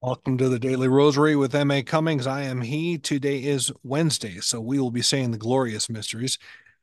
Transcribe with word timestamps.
Welcome 0.00 0.38
to 0.38 0.48
the 0.48 0.60
Daily 0.60 0.86
Rosary 0.86 1.34
with 1.34 1.56
M.A. 1.56 1.82
Cummings. 1.82 2.24
I 2.24 2.42
am 2.42 2.60
he. 2.60 2.98
Today 2.98 3.42
is 3.42 3.72
Wednesday, 3.82 4.38
so 4.38 4.60
we 4.60 4.78
will 4.78 4.92
be 4.92 5.02
saying 5.02 5.32
the 5.32 5.38
glorious 5.38 5.90
mysteries. 5.90 6.38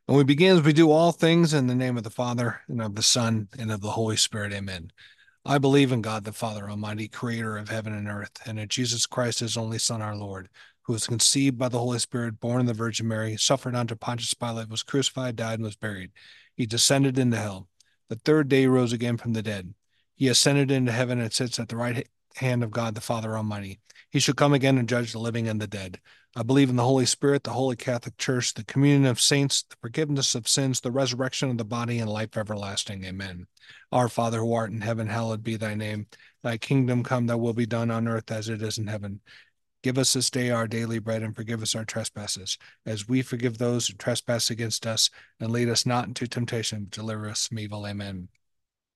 And 0.06 0.18
we 0.18 0.26
begin 0.26 0.58
as 0.58 0.64
we 0.64 0.74
do 0.74 0.92
all 0.92 1.14
things 1.14 1.54
in 1.54 1.68
the 1.68 1.76
name 1.76 1.96
of 1.96 2.04
the 2.04 2.10
Father, 2.10 2.60
and 2.68 2.82
of 2.82 2.96
the 2.96 3.02
Son, 3.02 3.48
and 3.58 3.72
of 3.72 3.80
the 3.80 3.92
Holy 3.92 4.18
Spirit. 4.18 4.52
Amen. 4.52 4.92
I 5.46 5.60
believe 5.60 5.94
in 5.94 6.02
God 6.02 6.26
the 6.26 6.34
Father 6.34 6.70
Almighty, 6.70 7.08
creator 7.08 7.56
of 7.56 7.70
heaven 7.70 7.94
and 7.94 8.10
earth, 8.10 8.38
and 8.46 8.60
in 8.60 8.68
Jesus 8.68 9.06
Christ, 9.06 9.40
his 9.40 9.56
only 9.56 9.80
Son, 9.80 10.02
our 10.02 10.18
Lord, 10.18 10.50
who 10.82 10.92
was 10.92 11.08
conceived 11.08 11.58
by 11.58 11.70
the 11.70 11.80
Holy 11.80 12.00
Spirit, 12.00 12.42
born 12.42 12.60
of 12.60 12.68
the 12.68 12.74
Virgin 12.74 13.08
Mary, 13.08 13.38
suffered 13.38 13.76
under 13.76 13.96
Pontius 13.96 14.34
Pilate, 14.34 14.68
was 14.68 14.84
crucified, 14.84 15.38
died, 15.38 15.60
and 15.60 15.64
was 15.64 15.78
buried. 15.78 16.12
He 16.54 16.66
descended 16.66 17.18
into 17.18 17.38
hell. 17.38 17.70
The 18.10 18.18
third 18.18 18.50
day 18.50 18.62
he 18.62 18.68
rose 18.68 18.92
again 18.92 19.16
from 19.16 19.32
the 19.32 19.42
dead. 19.42 19.74
He 20.16 20.28
ascended 20.28 20.70
into 20.70 20.92
heaven 20.92 21.22
and 21.22 21.32
sits 21.32 21.60
at 21.60 21.70
the 21.70 21.78
right 21.78 22.06
hand 22.36 22.64
of 22.64 22.72
God 22.72 22.96
the 22.96 23.02
Father 23.02 23.36
Almighty. 23.38 23.80
He 24.12 24.20
shall 24.20 24.36
come 24.36 24.54
again 24.54 24.78
and 24.78 24.88
judge 24.88 25.12
the 25.12 25.20
living 25.20 25.48
and 25.48 25.62
the 25.62 25.68
dead. 25.68 26.00
I 26.38 26.44
believe 26.44 26.70
in 26.70 26.76
the 26.76 26.84
Holy 26.84 27.06
Spirit, 27.06 27.44
the 27.44 27.52
Holy 27.52 27.78
Catholic 27.78 28.18
Church, 28.18 28.54
the 28.54 28.66
communion 28.66 29.06
of 29.06 29.22
saints, 29.22 29.64
the 29.64 29.78
forgiveness 29.82 30.36
of 30.36 30.50
sins, 30.50 30.82
the 30.82 30.92
resurrection 30.92 31.50
of 31.50 31.58
the 31.58 31.64
body, 31.64 32.00
and 32.00 32.10
life 32.10 32.36
everlasting. 32.36 33.06
Amen. 33.06 33.48
Our 33.92 34.10
Father 34.10 34.40
who 34.40 34.54
art 34.54 34.72
in 34.72 34.82
heaven, 34.82 35.08
hallowed 35.08 35.44
be 35.44 35.56
thy 35.56 35.76
name. 35.76 36.08
Thy 36.44 36.58
kingdom 36.58 37.04
come, 37.04 37.28
thy 37.28 37.36
will 37.36 37.54
be 37.54 37.66
done 37.66 37.90
on 37.90 38.08
earth 38.08 38.32
as 38.32 38.50
it 38.50 38.62
is 38.62 38.78
in 38.78 38.88
heaven. 38.88 39.22
Give 39.82 39.98
us 39.98 40.14
this 40.14 40.30
day 40.30 40.50
our 40.50 40.68
daily 40.68 41.00
bread 41.00 41.24
and 41.24 41.36
forgive 41.36 41.62
us 41.62 41.74
our 41.74 41.86
trespasses, 41.86 42.58
as 42.86 43.08
we 43.08 43.22
forgive 43.22 43.58
those 43.58 43.88
who 43.88 43.94
trespass 43.94 44.50
against 44.50 44.86
us. 44.86 45.10
And 45.40 45.52
lead 45.52 45.70
us 45.70 45.86
not 45.86 46.08
into 46.08 46.28
temptation, 46.28 46.86
but 46.86 46.90
deliver 46.90 47.30
us 47.30 47.48
from 47.48 47.60
evil. 47.60 47.88
Amen. 47.88 48.28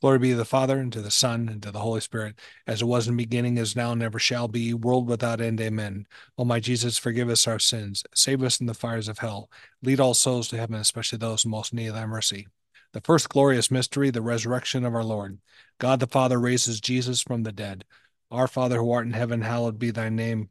Glory 0.00 0.20
be 0.20 0.30
to 0.30 0.36
the 0.36 0.44
Father, 0.44 0.78
and 0.78 0.92
to 0.92 1.02
the 1.02 1.10
Son, 1.10 1.48
and 1.48 1.60
to 1.62 1.72
the 1.72 1.80
Holy 1.80 2.00
Spirit, 2.00 2.36
as 2.68 2.82
it 2.82 2.84
was 2.84 3.08
in 3.08 3.16
the 3.16 3.24
beginning, 3.24 3.58
is 3.58 3.74
now, 3.74 3.90
and 3.90 4.00
never 4.00 4.18
shall 4.18 4.46
be, 4.46 4.72
world 4.72 5.08
without 5.08 5.40
end. 5.40 5.60
Amen. 5.60 6.06
O 6.36 6.44
my 6.44 6.60
Jesus, 6.60 6.98
forgive 6.98 7.28
us 7.28 7.48
our 7.48 7.58
sins, 7.58 8.04
save 8.14 8.42
us 8.44 8.58
from 8.58 8.66
the 8.66 8.74
fires 8.74 9.08
of 9.08 9.18
hell, 9.18 9.50
lead 9.82 9.98
all 9.98 10.14
souls 10.14 10.48
to 10.48 10.56
heaven, 10.56 10.76
especially 10.76 11.18
those 11.18 11.44
most 11.44 11.74
need 11.74 11.90
thy 11.90 12.06
mercy. 12.06 12.46
The 12.92 13.00
first 13.00 13.28
glorious 13.28 13.70
mystery, 13.70 14.10
the 14.10 14.22
resurrection 14.22 14.84
of 14.84 14.94
our 14.94 15.04
Lord. 15.04 15.38
God 15.78 15.98
the 15.98 16.06
Father 16.06 16.38
raises 16.38 16.80
Jesus 16.80 17.20
from 17.20 17.42
the 17.42 17.52
dead. 17.52 17.84
Our 18.30 18.46
Father 18.46 18.78
who 18.78 18.92
art 18.92 19.06
in 19.06 19.12
heaven, 19.12 19.42
hallowed 19.42 19.78
be 19.78 19.90
thy 19.90 20.10
name. 20.10 20.50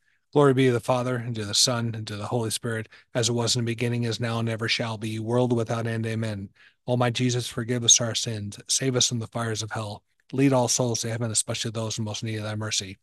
Glory 0.33 0.53
be 0.53 0.67
to 0.67 0.71
the 0.71 0.79
Father, 0.79 1.17
and 1.17 1.35
to 1.35 1.43
the 1.43 1.53
Son, 1.53 1.91
and 1.93 2.07
to 2.07 2.15
the 2.15 2.27
Holy 2.27 2.51
Spirit, 2.51 2.87
as 3.13 3.27
it 3.27 3.33
was 3.33 3.53
in 3.53 3.65
the 3.65 3.69
beginning, 3.69 4.03
is 4.03 4.21
now, 4.21 4.39
and 4.39 4.47
ever 4.47 4.69
shall 4.69 4.97
be, 4.97 5.19
world 5.19 5.51
without 5.51 5.85
end. 5.85 6.05
Amen. 6.05 6.47
O 6.87 6.95
my 6.95 7.09
Jesus, 7.09 7.49
forgive 7.49 7.83
us 7.83 7.99
our 7.99 8.15
sins, 8.15 8.57
save 8.69 8.95
us 8.95 9.09
from 9.09 9.19
the 9.19 9.27
fires 9.27 9.61
of 9.61 9.71
hell, 9.71 10.03
lead 10.31 10.53
all 10.53 10.69
souls 10.69 11.01
to 11.01 11.09
heaven, 11.09 11.31
especially 11.31 11.71
those 11.71 11.97
in 11.97 12.05
most 12.05 12.23
need 12.23 12.37
of 12.37 12.43
thy 12.43 12.55
mercy. 12.55 12.97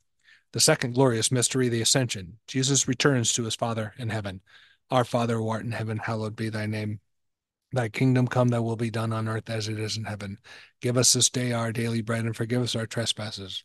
The 0.53 0.61
second 0.61 0.95
glorious 0.95 1.31
mystery, 1.31 1.69
the 1.69 1.83
Ascension. 1.83 2.39
Jesus 2.47 2.89
returns 2.89 3.35
to 3.35 3.45
his 3.45 3.55
Father 3.55 3.93
in 3.99 4.09
heaven. 4.09 4.41
Our 4.91 5.05
Father 5.05 5.37
who 5.37 5.51
art 5.51 5.67
in 5.67 5.73
heaven, 5.73 5.99
hallowed 5.99 6.35
be 6.35 6.49
thy 6.49 6.65
name. 6.65 7.01
Thy 7.73 7.91
kingdom 7.91 8.27
come, 8.27 8.49
thy 8.49 8.61
will 8.61 8.77
be 8.77 8.91
done 8.91 9.13
on 9.13 9.29
earth 9.29 9.51
as 9.51 9.69
it 9.69 9.79
is 9.79 9.99
in 9.99 10.05
heaven. 10.05 10.39
Give 10.81 10.97
us 10.97 11.13
this 11.13 11.29
day 11.29 11.53
our 11.53 11.73
daily 11.73 12.01
bread, 12.01 12.25
and 12.25 12.35
forgive 12.35 12.63
us 12.63 12.75
our 12.75 12.87
trespasses 12.87 13.65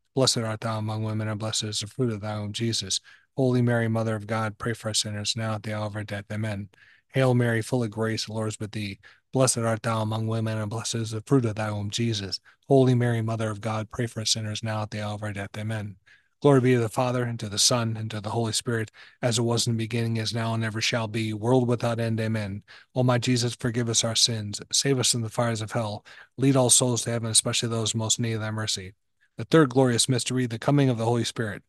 Blessed 0.13 0.39
art 0.39 0.59
thou 0.59 0.77
among 0.77 1.03
women, 1.03 1.29
and 1.29 1.39
blessed 1.39 1.63
is 1.63 1.79
the 1.79 1.87
fruit 1.87 2.11
of 2.11 2.19
thy 2.19 2.37
womb, 2.37 2.51
Jesus. 2.51 2.99
Holy 3.37 3.61
Mary, 3.61 3.87
Mother 3.87 4.15
of 4.15 4.27
God, 4.27 4.57
pray 4.57 4.73
for 4.73 4.89
us 4.89 5.03
sinners 5.03 5.35
now 5.37 5.53
at 5.53 5.63
the 5.63 5.73
hour 5.73 5.85
of 5.85 5.95
our 5.95 6.03
death. 6.03 6.25
Amen. 6.31 6.67
Hail 7.13 7.33
Mary, 7.33 7.61
full 7.61 7.83
of 7.83 7.91
grace, 7.91 8.25
the 8.25 8.33
Lord 8.33 8.49
is 8.49 8.59
with 8.59 8.71
thee. 8.71 8.99
Blessed 9.31 9.59
art 9.59 9.83
thou 9.83 10.01
among 10.01 10.27
women, 10.27 10.57
and 10.57 10.69
blessed 10.69 10.95
is 10.95 11.11
the 11.11 11.21
fruit 11.21 11.45
of 11.45 11.55
thy 11.55 11.71
womb, 11.71 11.89
Jesus. 11.89 12.41
Holy 12.67 12.93
Mary, 12.93 13.21
Mother 13.21 13.49
of 13.49 13.61
God, 13.61 13.89
pray 13.89 14.05
for 14.05 14.19
us 14.19 14.31
sinners 14.31 14.61
now 14.61 14.81
at 14.81 14.91
the 14.91 15.01
hour 15.01 15.13
of 15.13 15.23
our 15.23 15.31
death. 15.31 15.51
Amen. 15.57 15.95
Glory 16.41 16.59
be 16.59 16.73
to 16.73 16.81
the 16.81 16.89
Father, 16.89 17.23
and 17.23 17.39
to 17.39 17.47
the 17.47 17.57
Son, 17.57 17.95
and 17.95 18.11
to 18.11 18.19
the 18.19 18.31
Holy 18.31 18.51
Spirit, 18.51 18.91
as 19.21 19.39
it 19.39 19.43
was 19.43 19.65
in 19.65 19.73
the 19.73 19.77
beginning, 19.77 20.17
is 20.17 20.33
now, 20.33 20.53
and 20.53 20.65
ever 20.65 20.81
shall 20.81 21.07
be, 21.07 21.31
world 21.31 21.69
without 21.69 22.01
end. 22.01 22.19
Amen. 22.19 22.63
O 22.95 23.03
my 23.03 23.17
Jesus, 23.17 23.55
forgive 23.55 23.87
us 23.87 24.03
our 24.03 24.15
sins, 24.15 24.59
save 24.73 24.99
us 24.99 25.11
from 25.11 25.21
the 25.21 25.29
fires 25.29 25.61
of 25.61 25.71
hell, 25.71 26.03
lead 26.37 26.57
all 26.57 26.69
souls 26.69 27.03
to 27.03 27.11
heaven, 27.11 27.29
especially 27.29 27.69
those 27.69 27.95
most 27.95 28.19
need 28.19 28.33
of 28.33 28.41
thy 28.41 28.51
mercy. 28.51 28.93
The 29.37 29.45
third 29.45 29.69
glorious 29.69 30.09
mystery, 30.09 30.45
the 30.45 30.59
coming 30.59 30.89
of 30.89 30.97
the 30.97 31.05
Holy 31.05 31.23
Spirit. 31.23 31.63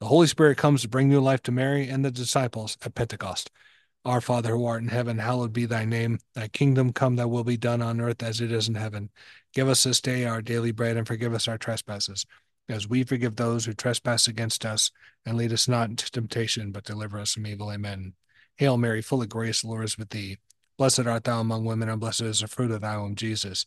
The 0.00 0.06
Holy 0.06 0.26
Spirit 0.28 0.56
comes 0.56 0.82
to 0.82 0.88
bring 0.88 1.08
new 1.08 1.20
life 1.20 1.42
to 1.42 1.52
Mary 1.52 1.88
and 1.88 2.04
the 2.04 2.10
disciples 2.10 2.78
at 2.82 2.94
Pentecost. 2.94 3.50
Our 4.04 4.20
Father 4.20 4.50
who 4.56 4.64
art 4.64 4.82
in 4.82 4.88
heaven, 4.88 5.18
hallowed 5.18 5.52
be 5.52 5.66
thy 5.66 5.84
name. 5.84 6.20
Thy 6.34 6.48
kingdom 6.48 6.92
come, 6.92 7.16
thy 7.16 7.24
will 7.24 7.44
be 7.44 7.56
done 7.56 7.82
on 7.82 8.00
earth 8.00 8.22
as 8.22 8.40
it 8.40 8.52
is 8.52 8.68
in 8.68 8.76
heaven. 8.76 9.10
Give 9.52 9.68
us 9.68 9.82
this 9.82 10.00
day 10.00 10.24
our 10.24 10.40
daily 10.40 10.70
bread 10.70 10.96
and 10.96 11.06
forgive 11.06 11.34
us 11.34 11.48
our 11.48 11.58
trespasses, 11.58 12.24
as 12.68 12.88
we 12.88 13.02
forgive 13.02 13.36
those 13.36 13.64
who 13.64 13.74
trespass 13.74 14.28
against 14.28 14.64
us. 14.64 14.90
And 15.26 15.36
lead 15.36 15.52
us 15.52 15.66
not 15.66 15.90
into 15.90 16.10
temptation, 16.10 16.70
but 16.70 16.84
deliver 16.84 17.18
us 17.18 17.34
from 17.34 17.46
evil. 17.46 17.72
Amen. 17.72 18.14
Hail 18.56 18.78
Mary, 18.78 19.02
full 19.02 19.20
of 19.20 19.28
grace, 19.28 19.62
the 19.62 19.68
Lord 19.68 19.84
is 19.84 19.98
with 19.98 20.10
thee. 20.10 20.38
Blessed 20.78 21.00
art 21.00 21.24
thou 21.24 21.40
among 21.40 21.64
women, 21.64 21.88
and 21.88 22.00
blessed 22.00 22.20
is 22.20 22.40
the 22.40 22.46
fruit 22.46 22.70
of 22.70 22.82
thy 22.82 22.96
womb, 22.96 23.16
Jesus. 23.16 23.66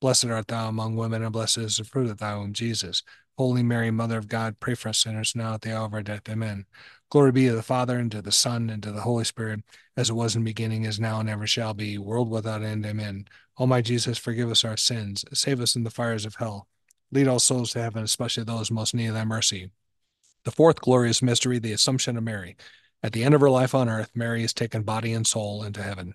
Blessed 0.00 0.26
art 0.26 0.46
thou 0.46 0.68
among 0.68 0.94
women, 0.94 1.22
and 1.24 1.32
blessed 1.32 1.58
is 1.58 1.76
the 1.76 1.84
fruit 1.84 2.08
of 2.08 2.18
thy 2.18 2.36
womb, 2.36 2.52
Jesus. 2.52 3.02
Holy 3.36 3.62
Mary, 3.62 3.90
Mother 3.90 4.18
of 4.18 4.28
God, 4.28 4.60
pray 4.60 4.74
for 4.74 4.90
us 4.90 4.98
sinners 4.98 5.34
now 5.34 5.54
at 5.54 5.62
the 5.62 5.76
hour 5.76 5.86
of 5.86 5.94
our 5.94 6.02
death. 6.02 6.28
Amen. 6.28 6.66
Glory 7.10 7.32
be 7.32 7.46
to 7.48 7.54
the 7.54 7.62
Father, 7.62 7.98
and 7.98 8.10
to 8.12 8.22
the 8.22 8.30
Son, 8.30 8.70
and 8.70 8.82
to 8.82 8.92
the 8.92 9.00
Holy 9.00 9.24
Spirit, 9.24 9.60
as 9.96 10.10
it 10.10 10.14
was 10.14 10.36
in 10.36 10.42
the 10.44 10.50
beginning, 10.50 10.84
is 10.84 11.00
now, 11.00 11.18
and 11.18 11.28
ever 11.28 11.46
shall 11.46 11.74
be, 11.74 11.98
world 11.98 12.30
without 12.30 12.62
end. 12.62 12.86
Amen. 12.86 13.26
O 13.58 13.66
my 13.66 13.80
Jesus, 13.80 14.18
forgive 14.18 14.50
us 14.50 14.64
our 14.64 14.76
sins, 14.76 15.24
save 15.32 15.60
us 15.60 15.74
in 15.74 15.82
the 15.82 15.90
fires 15.90 16.24
of 16.24 16.36
hell. 16.36 16.68
Lead 17.10 17.26
all 17.26 17.40
souls 17.40 17.72
to 17.72 17.82
heaven, 17.82 18.04
especially 18.04 18.44
those 18.44 18.70
most 18.70 18.94
need 18.94 19.08
of 19.08 19.14
thy 19.14 19.24
mercy. 19.24 19.70
The 20.44 20.52
fourth 20.52 20.80
glorious 20.80 21.22
mystery, 21.22 21.58
the 21.58 21.72
Assumption 21.72 22.16
of 22.16 22.22
Mary. 22.22 22.56
At 23.02 23.12
the 23.12 23.24
end 23.24 23.34
of 23.34 23.40
her 23.40 23.50
life 23.50 23.74
on 23.74 23.88
earth, 23.88 24.10
Mary 24.14 24.44
is 24.44 24.52
taken 24.52 24.82
body 24.82 25.12
and 25.12 25.26
soul 25.26 25.64
into 25.64 25.82
heaven. 25.82 26.14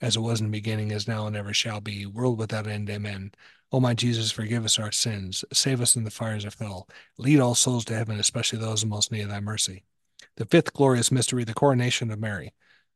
as 0.00 0.16
it 0.16 0.20
was 0.20 0.40
in 0.40 0.46
the 0.46 0.52
beginning, 0.52 0.90
is 0.90 1.08
now, 1.08 1.26
and 1.26 1.36
ever 1.36 1.52
shall 1.52 1.80
be, 1.80 2.06
world 2.06 2.38
without 2.38 2.66
end. 2.66 2.88
Amen. 2.90 3.32
O 3.72 3.80
my 3.80 3.94
Jesus, 3.94 4.32
forgive 4.32 4.64
us 4.64 4.78
our 4.78 4.90
sins, 4.90 5.44
save 5.52 5.80
us 5.80 5.94
from 5.94 6.04
the 6.04 6.10
fires 6.10 6.44
of 6.44 6.54
hell, 6.54 6.88
lead 7.18 7.38
all 7.38 7.54
souls 7.54 7.84
to 7.84 7.94
heaven, 7.94 8.18
especially 8.18 8.58
those 8.58 8.82
in 8.82 8.88
most 8.88 9.12
need 9.12 9.22
of 9.22 9.28
thy 9.28 9.40
mercy. 9.40 9.84
The 10.36 10.46
fifth 10.46 10.72
glorious 10.72 11.12
mystery, 11.12 11.44
the 11.44 11.54
coronation 11.54 12.10
of 12.10 12.18
Mary. 12.18 12.52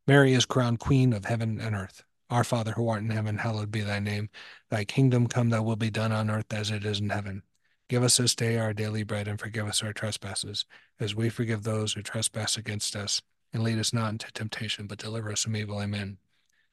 Mary 0.06 0.32
is 0.32 0.46
crowned 0.46 0.80
Queen 0.80 1.12
of 1.12 1.26
heaven 1.26 1.60
and 1.60 1.76
earth. 1.76 2.02
Our 2.28 2.42
Father 2.42 2.72
who 2.72 2.88
art 2.88 3.02
in 3.02 3.10
heaven, 3.10 3.38
hallowed 3.38 3.70
be 3.70 3.82
thy 3.82 4.00
name. 4.00 4.30
Thy 4.70 4.84
kingdom 4.84 5.28
come, 5.28 5.50
thy 5.50 5.60
will 5.60 5.76
be 5.76 5.90
done 5.90 6.10
on 6.10 6.30
earth 6.30 6.52
as 6.52 6.70
it 6.70 6.84
is 6.84 7.00
in 7.00 7.10
heaven. 7.10 7.42
Give 7.88 8.02
us 8.02 8.16
this 8.16 8.34
day 8.34 8.58
our 8.58 8.72
daily 8.72 9.04
bread, 9.04 9.28
and 9.28 9.38
forgive 9.38 9.66
us 9.68 9.82
our 9.82 9.92
trespasses, 9.92 10.64
as 10.98 11.14
we 11.14 11.28
forgive 11.28 11.62
those 11.62 11.92
who 11.92 12.02
trespass 12.02 12.56
against 12.56 12.96
us. 12.96 13.22
And 13.52 13.62
lead 13.62 13.78
us 13.78 13.92
not 13.92 14.10
into 14.10 14.32
temptation, 14.32 14.86
but 14.86 14.98
deliver 14.98 15.30
us 15.30 15.44
from 15.44 15.54
evil. 15.54 15.80
Amen. 15.80 16.18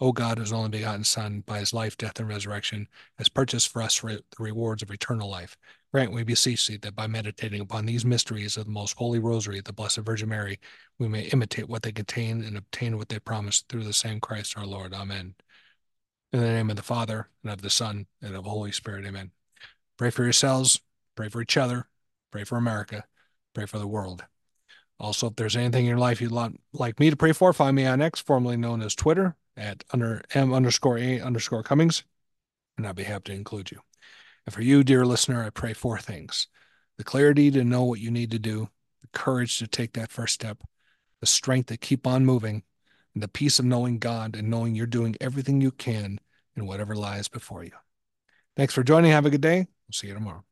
O 0.00 0.12
God, 0.12 0.38
whose 0.38 0.52
only 0.52 0.68
begotten 0.68 1.02
Son, 1.02 1.42
by 1.46 1.58
his 1.58 1.72
life, 1.72 1.96
death, 1.96 2.20
and 2.20 2.28
resurrection, 2.28 2.86
has 3.16 3.28
purchased 3.28 3.68
for 3.68 3.82
us 3.82 4.00
the 4.00 4.22
rewards 4.38 4.82
of 4.82 4.90
eternal 4.90 5.28
life. 5.28 5.56
Grant, 5.92 6.12
we 6.12 6.22
beseech 6.22 6.68
thee, 6.68 6.76
that 6.76 6.94
by 6.94 7.06
meditating 7.06 7.60
upon 7.60 7.86
these 7.86 8.04
mysteries 8.04 8.56
of 8.56 8.66
the 8.66 8.70
most 8.70 8.96
holy 8.96 9.18
rosary, 9.18 9.60
the 9.60 9.72
Blessed 9.72 9.98
Virgin 9.98 10.28
Mary, 10.28 10.60
we 10.98 11.08
may 11.08 11.22
imitate 11.22 11.68
what 11.68 11.82
they 11.82 11.90
contain 11.90 12.42
and 12.44 12.56
obtain 12.56 12.96
what 12.96 13.08
they 13.08 13.18
promise 13.18 13.64
through 13.68 13.84
the 13.84 13.92
same 13.92 14.20
Christ 14.20 14.56
our 14.56 14.66
Lord. 14.66 14.94
Amen. 14.94 15.34
In 16.32 16.40
the 16.40 16.46
name 16.46 16.70
of 16.70 16.76
the 16.76 16.82
Father, 16.82 17.28
and 17.42 17.52
of 17.52 17.62
the 17.62 17.70
Son, 17.70 18.06
and 18.22 18.36
of 18.36 18.44
the 18.44 18.50
Holy 18.50 18.70
Spirit. 18.70 19.06
Amen. 19.06 19.32
Pray 19.96 20.10
for 20.10 20.22
yourselves, 20.22 20.80
pray 21.16 21.28
for 21.28 21.40
each 21.40 21.56
other, 21.56 21.88
pray 22.30 22.44
for 22.44 22.56
America, 22.56 23.04
pray 23.54 23.66
for 23.66 23.78
the 23.78 23.88
world. 23.88 24.24
Also, 25.00 25.28
if 25.28 25.36
there's 25.36 25.56
anything 25.56 25.84
in 25.84 25.88
your 25.88 25.98
life 25.98 26.20
you'd 26.20 26.30
like 26.72 27.00
me 27.00 27.08
to 27.08 27.16
pray 27.16 27.32
for, 27.32 27.52
find 27.52 27.74
me 27.74 27.86
on 27.86 28.02
X, 28.02 28.20
formerly 28.20 28.56
known 28.56 28.82
as 28.82 28.94
Twitter, 28.94 29.36
at 29.58 29.84
under 29.92 30.22
M 30.34 30.54
underscore 30.54 30.98
A 30.98 31.20
underscore 31.20 31.62
Cummings, 31.62 32.04
and 32.76 32.86
I'd 32.86 32.96
be 32.96 33.04
happy 33.04 33.32
to 33.32 33.36
include 33.36 33.70
you. 33.70 33.80
And 34.46 34.54
for 34.54 34.62
you, 34.62 34.82
dear 34.82 35.04
listener, 35.04 35.44
I 35.44 35.50
pray 35.50 35.74
four 35.74 35.98
things 35.98 36.46
the 36.96 37.04
clarity 37.04 37.50
to 37.50 37.62
know 37.62 37.84
what 37.84 38.00
you 38.00 38.10
need 38.10 38.30
to 38.32 38.38
do, 38.38 38.68
the 39.02 39.08
courage 39.18 39.58
to 39.58 39.66
take 39.66 39.92
that 39.92 40.10
first 40.10 40.34
step, 40.34 40.62
the 41.20 41.26
strength 41.26 41.66
to 41.66 41.76
keep 41.76 42.06
on 42.06 42.26
moving, 42.26 42.62
and 43.14 43.22
the 43.22 43.28
peace 43.28 43.58
of 43.58 43.64
knowing 43.64 43.98
God 43.98 44.34
and 44.34 44.48
knowing 44.48 44.74
you're 44.74 44.86
doing 44.86 45.16
everything 45.20 45.60
you 45.60 45.70
can 45.70 46.18
in 46.56 46.66
whatever 46.66 46.94
lies 46.94 47.28
before 47.28 47.64
you. 47.64 47.72
Thanks 48.56 48.74
for 48.74 48.82
joining. 48.82 49.12
Have 49.12 49.26
a 49.26 49.30
good 49.30 49.40
day. 49.40 49.58
We'll 49.58 49.92
see 49.92 50.08
you 50.08 50.14
tomorrow. 50.14 50.44